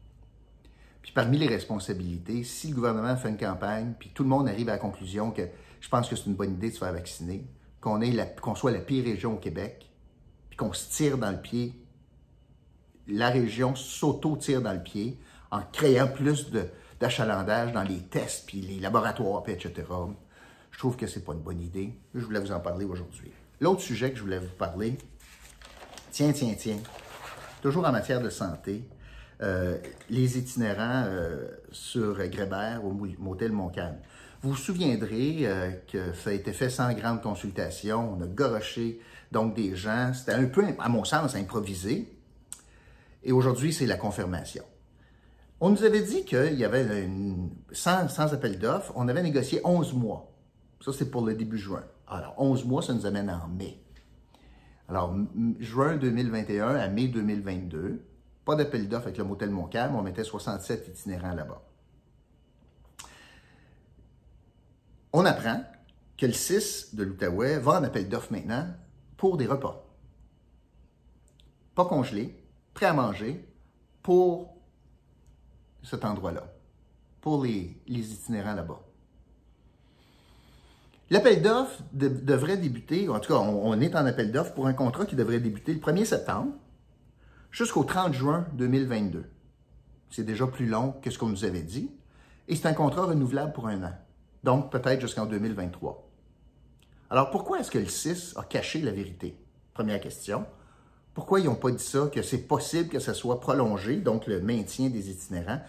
Puis 1.03 1.11
parmi 1.11 1.37
les 1.37 1.45
responsabilités, 1.45 2.43
si 2.43 2.69
le 2.69 2.73
gouvernement 2.73 3.15
fait 3.15 3.29
une 3.29 3.37
campagne, 3.37 3.93
puis 3.99 4.09
tout 4.15 4.23
le 4.23 4.29
monde 4.29 4.47
arrive 4.47 4.69
à 4.69 4.71
la 4.71 4.77
conclusion 4.79 5.29
que 5.29 5.43
je 5.79 5.89
pense 5.89 6.09
que 6.09 6.15
c'est 6.15 6.25
une 6.25 6.33
bonne 6.33 6.53
idée 6.53 6.69
de 6.69 6.73
se 6.73 6.79
faire 6.79 6.91
vacciner, 6.91 7.45
qu'on 7.81 8.55
soit 8.55 8.71
la 8.71 8.79
pire 8.79 9.03
région 9.03 9.35
au 9.35 9.37
Québec, 9.37 9.91
puis 10.49 10.57
qu'on 10.57 10.73
se 10.73 10.89
tire 10.89 11.19
dans 11.19 11.29
le 11.29 11.39
pied, 11.39 11.75
la 13.07 13.29
région 13.29 13.75
s'auto-tire 13.75 14.63
dans 14.63 14.73
le 14.73 14.81
pied 14.81 15.19
en 15.51 15.61
créant 15.71 16.07
plus 16.07 16.49
d'achalandage 16.99 17.73
dans 17.73 17.83
les 17.83 17.99
tests, 17.99 18.47
puis 18.47 18.59
les 18.59 18.79
laboratoires, 18.79 19.43
etc. 19.47 19.83
Je 20.71 20.79
trouve 20.79 20.97
que 20.97 21.05
c'est 21.05 21.23
pas 21.23 21.33
une 21.33 21.41
bonne 21.41 21.61
idée. 21.61 21.93
Je 22.15 22.25
voulais 22.25 22.39
vous 22.39 22.53
en 22.53 22.59
parler 22.59 22.85
aujourd'hui. 22.85 23.31
L'autre 23.61 23.81
sujet 23.81 24.09
que 24.09 24.17
je 24.17 24.23
voulais 24.23 24.39
vous 24.39 24.55
parler, 24.57 24.97
Tiens, 26.13 26.31
tiens, 26.31 26.53
tiens. 26.55 26.77
Toujours 27.63 27.87
en 27.87 27.91
matière 27.91 28.21
de 28.21 28.29
santé, 28.29 28.87
euh, 29.41 29.79
les 30.11 30.37
itinérants 30.37 31.05
euh, 31.07 31.47
sur 31.71 32.15
Grébert 32.27 32.85
au 32.85 32.91
motel 33.17 33.51
Montcalm. 33.51 33.95
Vous 34.43 34.51
vous 34.51 34.55
souviendrez 34.55 35.39
euh, 35.41 35.71
que 35.91 36.13
ça 36.13 36.29
a 36.29 36.33
été 36.33 36.53
fait 36.53 36.69
sans 36.69 36.93
grande 36.93 37.23
consultation. 37.23 38.13
On 38.13 38.21
a 38.21 38.27
goroché 38.27 38.99
donc 39.31 39.55
des 39.55 39.75
gens. 39.75 40.13
C'était 40.13 40.33
un 40.33 40.45
peu, 40.45 40.63
à 40.77 40.87
mon 40.87 41.03
sens, 41.03 41.33
improvisé. 41.33 42.15
Et 43.23 43.31
aujourd'hui, 43.31 43.73
c'est 43.73 43.87
la 43.87 43.97
confirmation. 43.97 44.65
On 45.61 45.71
nous 45.71 45.83
avait 45.83 46.03
dit 46.03 46.25
qu'il 46.25 46.53
y 46.53 46.63
avait, 46.63 47.05
une, 47.05 47.49
sans, 47.71 48.07
sans 48.07 48.31
appel 48.35 48.59
d'offres, 48.59 48.93
on 48.95 49.07
avait 49.07 49.23
négocié 49.23 49.61
11 49.63 49.95
mois. 49.95 50.31
Ça, 50.79 50.91
c'est 50.93 51.09
pour 51.09 51.25
le 51.25 51.33
début 51.33 51.57
juin. 51.57 51.83
Alors, 52.07 52.35
11 52.37 52.65
mois, 52.65 52.83
ça 52.83 52.93
nous 52.93 53.07
amène 53.07 53.31
en 53.31 53.47
mai. 53.47 53.79
Alors, 54.93 55.15
juin 55.59 55.97
2021 55.97 56.75
à 56.75 56.87
mai 56.87 57.07
2022, 57.07 58.05
pas 58.45 58.55
d'appel 58.55 58.87
d'offres 58.87 59.07
avec 59.07 59.17
le 59.17 59.23
motel 59.23 59.49
Montcalm, 59.49 59.95
on 59.95 60.03
mettait 60.03 60.23
67 60.23 60.87
itinérants 60.89 61.33
là-bas. 61.33 61.63
on 65.13 65.25
apprend 65.25 65.63
que 66.17 66.25
le 66.25 66.33
6 66.33 66.95
de 66.95 67.03
l'Outaouais 67.03 67.59
va 67.59 67.79
en 67.79 67.83
appel 67.83 68.09
d'offres 68.09 68.31
maintenant 68.31 68.67
pour 69.15 69.37
des 69.37 69.45
repas. 69.45 69.85
Pas 71.75 71.85
congelés, 71.85 72.35
prêts 72.73 72.87
à 72.87 72.93
manger 72.93 73.47
pour 74.01 74.57
cet 75.83 76.03
endroit-là, 76.03 76.51
pour 77.21 77.43
les, 77.43 77.79
itinérants 77.87 78.55
là-bas. 78.55 78.81
L'appel 81.13 81.43
d'offres 81.43 81.83
devrait 81.93 82.57
débuter, 82.57 83.07
en 83.07 83.19
tout 83.19 83.31
cas, 83.31 83.39
on, 83.39 83.79
est 83.79 83.95
en 83.95 84.03
appel 84.07 84.31
d'offres 84.31 84.55
pour 84.55 84.65
un 84.65 84.73
contrat 84.73 85.05
qui 85.05 85.15
devrait 85.15 85.39
débuter 85.39 85.71
le 85.71 85.79
1er 85.79 86.05
septembre 86.05 86.53
jusqu'au 87.51 87.83
30 87.83 88.15
juin 88.15 88.47
2022. 88.53 89.23
C'est 90.09 90.23
déjà 90.23 90.47
plus 90.47 90.65
long 90.65 90.95
que 91.03 91.11
ce 91.11 91.19
qu'on 91.19 91.29
nous 91.29 91.45
avait 91.45 91.61
dit. 91.61 91.91
Et 92.47 92.55
c'est 92.55 92.67
un 92.67 92.73
contrat 92.73 93.05
renouvelable 93.05 93.53
pour 93.53 93.67
un 93.67 93.83
an. 93.83 93.93
Donc 94.43 94.71
peut-être 94.71 95.01
jusqu'en 95.01 95.27
2023. 95.27 96.09
Alors 97.11 97.29
pourquoi 97.29 97.59
est-ce 97.59 97.69
que 97.69 97.77
le 97.77 97.85
6 97.85 98.33
a 98.35 98.41
caché 98.41 98.81
la 98.81 98.91
vérité? 98.91 99.37
Première 99.75 100.01
question. 100.01 100.47
Pourquoi 101.13 101.41
ils 101.41 101.45
n'ont 101.45 101.53
pas 101.53 101.69
dit 101.69 101.83
ça, 101.83 102.09
que 102.11 102.23
c'est 102.23 102.47
possible 102.47 102.89
que 102.89 102.97
ça 102.97 103.13
soit 103.13 103.39
prolongé, 103.39 103.97
donc 103.97 104.25
le 104.25 104.41
maintien 104.41 104.89
des 104.89 105.11
itinérants, 105.11 105.61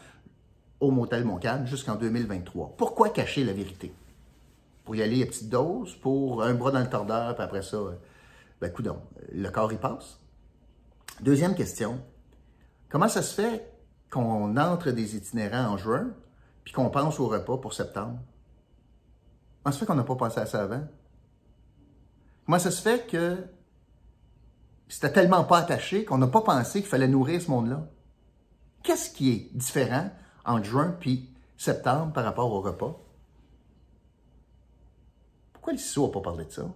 au 0.80 0.90
motel 0.90 1.26
Montcalm 1.26 1.66
jusqu'en 1.66 1.96
2023? 1.96 2.76
Pourquoi 2.78 3.10
cacher 3.10 3.44
la 3.44 3.52
vérité? 3.52 3.92
Pour 4.84 4.94
y 4.96 5.02
aller 5.02 5.22
à 5.22 5.26
petite 5.26 5.48
dose, 5.48 5.94
pour 5.96 6.42
un 6.42 6.54
bras 6.54 6.70
dans 6.70 6.80
le 6.80 6.90
tordeur, 6.90 7.34
puis 7.34 7.42
après 7.42 7.62
ça, 7.62 7.78
ben 8.60 8.70
coudon, 8.70 8.98
le 9.32 9.48
corps 9.48 9.72
y 9.72 9.78
passe. 9.78 10.20
Deuxième 11.20 11.54
question. 11.54 12.00
Comment 12.90 13.08
ça 13.08 13.22
se 13.22 13.34
fait 13.34 13.72
qu'on 14.10 14.56
entre 14.56 14.90
des 14.90 15.16
itinérants 15.16 15.72
en 15.72 15.76
juin, 15.76 16.10
puis 16.64 16.72
qu'on 16.72 16.90
pense 16.90 17.18
au 17.18 17.28
repas 17.28 17.56
pour 17.56 17.72
septembre? 17.72 18.18
Comment 19.62 19.72
ça 19.72 19.72
se 19.72 19.78
fait 19.78 19.86
qu'on 19.86 19.94
n'a 19.94 20.04
pas 20.04 20.16
pensé 20.16 20.38
à 20.40 20.46
ça 20.46 20.62
avant? 20.62 20.86
Comment 22.44 22.58
ça 22.58 22.70
se 22.70 22.82
fait 22.82 23.06
que 23.06 23.38
c'était 24.88 25.12
tellement 25.12 25.44
pas 25.44 25.58
attaché 25.58 26.04
qu'on 26.04 26.18
n'a 26.18 26.26
pas 26.26 26.42
pensé 26.42 26.80
qu'il 26.80 26.88
fallait 26.88 27.08
nourrir 27.08 27.40
ce 27.40 27.50
monde-là? 27.50 27.86
Qu'est-ce 28.82 29.10
qui 29.10 29.30
est 29.32 29.56
différent 29.56 30.10
entre 30.44 30.64
juin 30.64 30.94
puis 31.00 31.34
septembre 31.56 32.12
par 32.12 32.24
rapport 32.24 32.52
au 32.52 32.60
repas? 32.60 33.00
Pourquoi 35.64 35.72
le 35.72 35.78
CISO 35.78 36.06
n'a 36.08 36.12
pas 36.12 36.20
parlé 36.20 36.44
de 36.44 36.50
ça? 36.50 36.70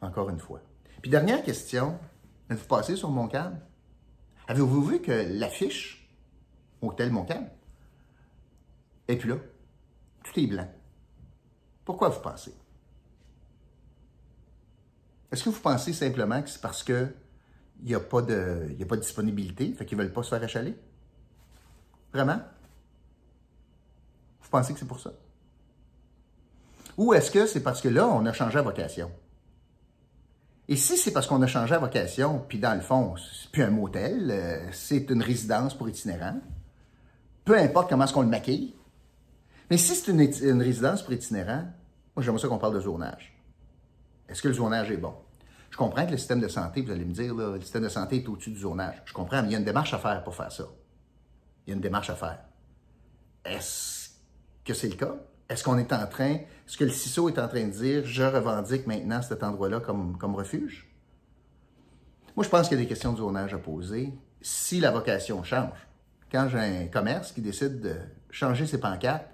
Encore 0.00 0.30
une 0.30 0.38
fois. 0.38 0.62
Puis 1.02 1.10
dernière 1.10 1.42
question, 1.42 1.98
êtes-vous 2.48 2.64
passé 2.64 2.96
sur 2.96 3.10
Montcalm? 3.10 3.60
Avez-vous 4.48 4.82
vu 4.82 5.02
que 5.02 5.12
l'affiche 5.38 6.10
Hôtel 6.80 7.12
Montcalm 7.12 7.50
est 9.08 9.16
plus 9.16 9.28
là? 9.28 9.36
Tout 10.24 10.40
est 10.40 10.46
blanc. 10.46 10.66
Pourquoi 11.84 12.08
vous 12.08 12.22
pensez? 12.22 12.54
Est-ce 15.30 15.44
que 15.44 15.50
vous 15.50 15.60
pensez 15.60 15.92
simplement 15.92 16.40
que 16.40 16.48
c'est 16.48 16.62
parce 16.62 16.82
qu'il 16.82 17.14
n'y 17.82 17.94
a, 17.94 18.00
pas 18.00 18.22
de, 18.22 18.74
a 18.80 18.86
pas 18.86 18.96
de 18.96 19.02
disponibilité, 19.02 19.74
qu'ils 19.84 19.98
ne 19.98 20.02
veulent 20.04 20.14
pas 20.14 20.22
se 20.22 20.30
faire 20.30 20.42
achaler? 20.42 20.74
Vraiment? 22.10 22.40
Vous 24.40 24.48
pensez 24.48 24.72
que 24.72 24.78
c'est 24.78 24.88
pour 24.88 24.98
ça? 24.98 25.12
Ou 26.96 27.14
est-ce 27.14 27.30
que 27.30 27.46
c'est 27.46 27.62
parce 27.62 27.80
que 27.80 27.88
là, 27.88 28.06
on 28.08 28.24
a 28.26 28.32
changé 28.32 28.56
la 28.56 28.62
vocation? 28.62 29.10
Et 30.68 30.76
si 30.76 30.96
c'est 30.96 31.12
parce 31.12 31.26
qu'on 31.26 31.42
a 31.42 31.46
changé 31.46 31.72
la 31.72 31.78
vocation, 31.78 32.44
puis 32.48 32.58
dans 32.58 32.74
le 32.74 32.80
fond, 32.80 33.14
c'est 33.16 33.50
plus 33.50 33.62
un 33.62 33.70
motel, 33.70 34.30
euh, 34.30 34.72
c'est 34.72 35.10
une 35.10 35.22
résidence 35.22 35.74
pour 35.74 35.88
itinérants, 35.88 36.40
peu 37.44 37.58
importe 37.58 37.88
comment 37.88 38.04
est-ce 38.04 38.12
qu'on 38.12 38.22
le 38.22 38.28
maquille, 38.28 38.74
mais 39.70 39.76
si 39.76 39.94
c'est 39.94 40.10
une, 40.10 40.20
une, 40.20 40.62
résidence 40.62 41.02
pour 41.02 41.12
itinérants, 41.12 41.64
moi 42.14 42.22
j'aimerais 42.22 42.40
ça 42.40 42.48
qu'on 42.48 42.58
parle 42.58 42.74
de 42.74 42.80
zonage. 42.80 43.36
Est-ce 44.28 44.42
que 44.42 44.48
le 44.48 44.54
zonage 44.54 44.90
est 44.90 44.96
bon? 44.96 45.14
Je 45.70 45.76
comprends 45.76 46.06
que 46.06 46.12
le 46.12 46.18
système 46.18 46.40
de 46.40 46.48
santé, 46.48 46.82
vous 46.82 46.90
allez 46.90 47.04
me 47.04 47.14
dire, 47.14 47.34
le 47.34 47.60
système 47.60 47.82
de 47.82 47.88
santé 47.88 48.16
est 48.16 48.28
au-dessus 48.28 48.50
du 48.50 48.60
zonage. 48.60 49.02
Je 49.06 49.14
comprends, 49.14 49.42
mais 49.42 49.48
il 49.48 49.52
y 49.52 49.54
a 49.54 49.58
une 49.58 49.64
démarche 49.64 49.94
à 49.94 49.98
faire 49.98 50.22
pour 50.22 50.34
faire 50.34 50.52
ça. 50.52 50.64
Il 51.66 51.70
y 51.70 51.72
a 51.72 51.74
une 51.74 51.80
démarche 51.80 52.10
à 52.10 52.14
faire. 52.14 52.38
Est-ce 53.44 54.10
que 54.64 54.74
c'est 54.74 54.88
le 54.88 54.96
cas? 54.96 55.14
Est-ce 55.48 55.64
qu'on 55.64 55.78
est 55.78 55.92
en 55.92 56.06
train, 56.06 56.34
est-ce 56.34 56.76
que 56.76 56.84
le 56.84 56.90
CISO 56.90 57.28
est 57.28 57.38
en 57.38 57.48
train 57.48 57.64
de 57.64 57.70
dire, 57.70 58.04
je 58.04 58.22
revendique 58.22 58.86
maintenant 58.86 59.20
cet 59.22 59.42
endroit-là 59.42 59.80
comme, 59.80 60.16
comme 60.16 60.34
refuge? 60.34 60.88
Moi, 62.36 62.44
je 62.44 62.48
pense 62.48 62.68
qu'il 62.68 62.78
y 62.78 62.80
a 62.80 62.84
des 62.84 62.88
questions 62.88 63.12
de 63.12 63.18
zonage 63.18 63.52
à 63.52 63.58
poser 63.58 64.12
si 64.40 64.80
la 64.80 64.90
vocation 64.90 65.42
change. 65.44 65.86
Quand 66.30 66.48
j'ai 66.48 66.58
un 66.58 66.86
commerce 66.86 67.32
qui 67.32 67.42
décide 67.42 67.80
de 67.80 67.94
changer 68.30 68.66
ses 68.66 68.80
pancartes 68.80 69.28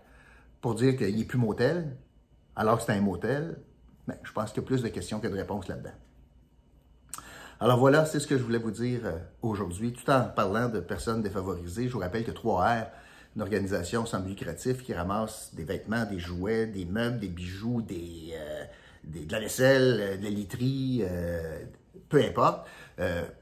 pour 0.61 0.75
dire 0.75 0.97
qu'il 0.97 1.17
n'est 1.17 1.25
plus 1.25 1.39
motel, 1.39 1.97
alors 2.57 2.79
que 2.79 2.85
c'est 2.85 2.93
un 2.93 3.01
motel, 3.01 3.57
ben, 4.09 4.17
je 4.25 4.33
pense 4.33 4.53
qu'il 4.53 4.63
y 4.63 4.65
a 4.65 4.67
plus 4.67 4.83
de 4.83 4.89
questions 4.89 5.21
que 5.21 5.29
de 5.29 5.37
réponses 5.37 5.69
là-dedans. 5.69 5.95
Alors 7.61 7.79
voilà, 7.79 8.05
c'est 8.05 8.21
ce 8.21 8.27
que 8.27 8.39
je 8.39 8.43
voulais 8.43 8.59
vous 8.59 8.71
dire 8.71 9.01
euh, 9.05 9.19
aujourd'hui, 9.43 9.93
tout 9.93 10.09
en 10.11 10.25
parlant 10.25 10.69
de 10.69 10.81
personnes 10.81 11.23
défavorisées. 11.23 11.89
Je 11.89 11.93
vous 11.93 11.99
rappelle 11.99 12.25
que 12.25 12.31
3R, 12.31 12.87
une 13.39 13.43
organisation 13.43 14.05
sans 14.05 14.19
but 14.19 14.31
lucratif 14.31 14.83
qui 14.83 14.93
ramasse 14.93 15.55
des 15.55 15.63
vêtements, 15.63 16.05
des 16.05 16.19
jouets, 16.19 16.67
des 16.67 16.85
meubles, 16.85 17.21
des 17.21 17.29
bijoux, 17.29 17.81
des, 17.81 18.35
euh, 18.35 18.65
de 19.05 19.31
la 19.33 19.39
vaisselle, 19.39 19.99
euh, 20.01 20.17
de 20.17 20.25
la 20.25 20.31
literie, 20.31 21.05
peu 22.09 22.21
importe, 22.21 22.67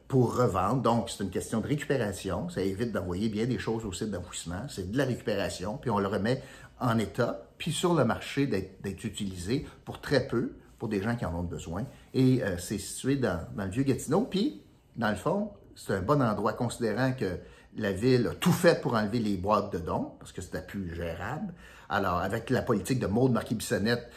pour 0.06 0.36
revendre. 0.36 0.82
Donc, 0.82 1.08
c'est 1.08 1.24
une 1.24 1.30
question 1.30 1.60
de 1.60 1.66
récupération. 1.66 2.50
Ça 2.50 2.60
évite 2.60 2.92
d'envoyer 2.92 3.30
bien 3.30 3.46
des 3.46 3.58
choses 3.58 3.86
au 3.86 3.92
site 3.92 4.10
d'enfouissement. 4.10 4.66
C'est 4.68 4.90
de 4.90 4.98
la 4.98 5.04
récupération, 5.04 5.78
puis 5.78 5.88
on 5.88 5.98
le 5.98 6.08
remet 6.08 6.42
en 6.78 6.98
état, 6.98 7.48
puis 7.56 7.72
sur 7.72 7.94
le 7.94 8.04
marché 8.04 8.46
d'être 8.46 9.04
utilisé 9.04 9.66
pour 9.86 10.00
très 10.02 10.26
peu, 10.26 10.52
pour 10.78 10.88
des 10.88 11.02
gens 11.02 11.16
qui 11.16 11.24
en 11.24 11.34
ont 11.34 11.42
besoin. 11.42 11.86
Et 12.12 12.42
euh, 12.42 12.58
c'est 12.58 12.78
situé 12.78 13.16
dans, 13.16 13.40
le 13.56 13.70
vieux 13.70 13.82
Gatineau. 13.82 14.22
Puis, 14.22 14.60
dans 14.96 15.10
le 15.10 15.16
fond, 15.16 15.50
c'est 15.74 15.94
un 15.94 16.02
bon 16.02 16.22
endroit, 16.22 16.52
considérant 16.52 17.12
que 17.12 17.38
la 17.76 17.92
ville 17.92 18.28
a 18.28 18.34
tout 18.34 18.52
fait 18.52 18.80
pour 18.80 18.94
enlever 18.94 19.18
les 19.18 19.36
boîtes 19.36 19.72
de 19.72 19.78
dons, 19.78 20.12
parce 20.18 20.32
que 20.32 20.42
c'était 20.42 20.62
plus 20.62 20.94
gérable. 20.94 21.52
Alors, 21.88 22.18
avec 22.18 22.50
la 22.50 22.62
politique 22.62 22.98
de 22.98 23.06
Maude 23.06 23.32
Marquis-Bissonnette, 23.32 24.10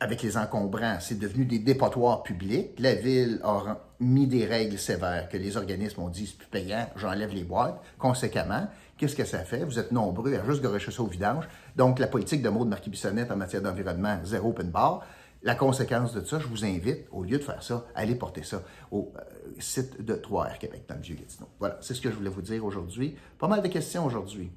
avec 0.00 0.22
les 0.22 0.36
encombrants, 0.36 0.98
c'est 1.00 1.18
devenu 1.18 1.44
des 1.44 1.58
dépotoirs 1.58 2.22
publics. 2.22 2.70
La 2.78 2.94
ville 2.94 3.40
a 3.42 3.78
mis 4.00 4.26
des 4.26 4.46
règles 4.46 4.78
sévères 4.78 5.28
que 5.28 5.36
les 5.36 5.56
organismes 5.56 6.02
ont 6.02 6.08
dit 6.08 6.26
c'est 6.26 6.38
plus 6.38 6.46
payant, 6.46 6.88
j'enlève 6.96 7.34
les 7.34 7.42
boîtes. 7.42 7.80
Conséquemment, 7.98 8.68
qu'est-ce 8.96 9.16
que 9.16 9.24
ça 9.24 9.40
fait? 9.40 9.64
Vous 9.64 9.78
êtes 9.78 9.90
nombreux 9.90 10.34
à 10.34 10.44
juste 10.44 10.62
garocher 10.62 10.92
ça 10.92 11.02
au 11.02 11.06
vidange. 11.06 11.48
Donc, 11.76 11.98
la 11.98 12.06
politique 12.06 12.42
de 12.42 12.48
Maude 12.48 12.68
Marquis-Bissonnette 12.68 13.30
en 13.32 13.36
matière 13.36 13.62
d'environnement, 13.62 14.20
zéro 14.24 14.50
open 14.50 14.70
bar. 14.70 15.04
La 15.42 15.54
conséquence 15.54 16.12
de 16.14 16.24
ça, 16.24 16.40
je 16.40 16.46
vous 16.46 16.64
invite, 16.64 17.06
au 17.12 17.22
lieu 17.22 17.38
de 17.38 17.42
faire 17.42 17.62
ça, 17.62 17.86
à 17.94 18.00
aller 18.00 18.16
porter 18.16 18.42
ça 18.42 18.62
au 18.90 19.12
euh, 19.16 19.20
site 19.60 20.02
de 20.04 20.14
3R 20.14 20.58
Québec, 20.58 20.84
dans 20.88 20.96
le 20.96 21.02
Vieux-Gatineau. 21.02 21.48
Voilà, 21.60 21.78
c'est 21.80 21.94
ce 21.94 22.00
que 22.00 22.10
je 22.10 22.16
voulais 22.16 22.30
vous 22.30 22.42
dire 22.42 22.64
aujourd'hui. 22.64 23.16
Pas 23.38 23.46
mal 23.46 23.62
de 23.62 23.68
questions 23.68 24.04
aujourd'hui. 24.04 24.50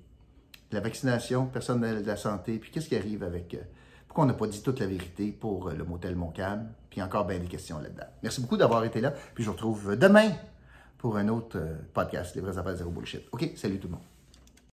La 0.71 0.79
vaccination, 0.79 1.45
personnel 1.45 2.01
de 2.01 2.07
la 2.07 2.17
santé, 2.17 2.57
puis 2.57 2.71
qu'est-ce 2.71 2.89
qui 2.89 2.95
arrive 2.95 3.23
avec... 3.23 3.53
Euh, 3.53 3.59
pourquoi 4.07 4.25
on 4.25 4.27
n'a 4.27 4.33
pas 4.33 4.47
dit 4.47 4.61
toute 4.61 4.79
la 4.79 4.87
vérité 4.87 5.31
pour 5.31 5.69
euh, 5.69 5.73
le 5.73 5.83
motel 5.83 6.15
Montcalm, 6.15 6.67
puis 6.89 7.01
encore 7.01 7.25
bien 7.25 7.37
des 7.37 7.47
questions 7.47 7.77
là-dedans. 7.79 8.07
Merci 8.23 8.41
beaucoup 8.41 8.57
d'avoir 8.57 8.83
été 8.83 9.01
là, 9.01 9.11
puis 9.35 9.43
je 9.43 9.49
vous 9.49 9.55
retrouve 9.55 9.95
demain 9.95 10.31
pour 10.97 11.17
un 11.17 11.27
autre 11.27 11.59
podcast, 11.93 12.35
Les 12.35 12.41
vraies 12.41 12.57
affaires 12.57 12.75
zéro 12.75 12.89
bullshit. 12.89 13.27
OK, 13.31 13.51
salut 13.55 13.79
tout 13.79 13.87
le 13.87 13.93
monde. 13.93 14.10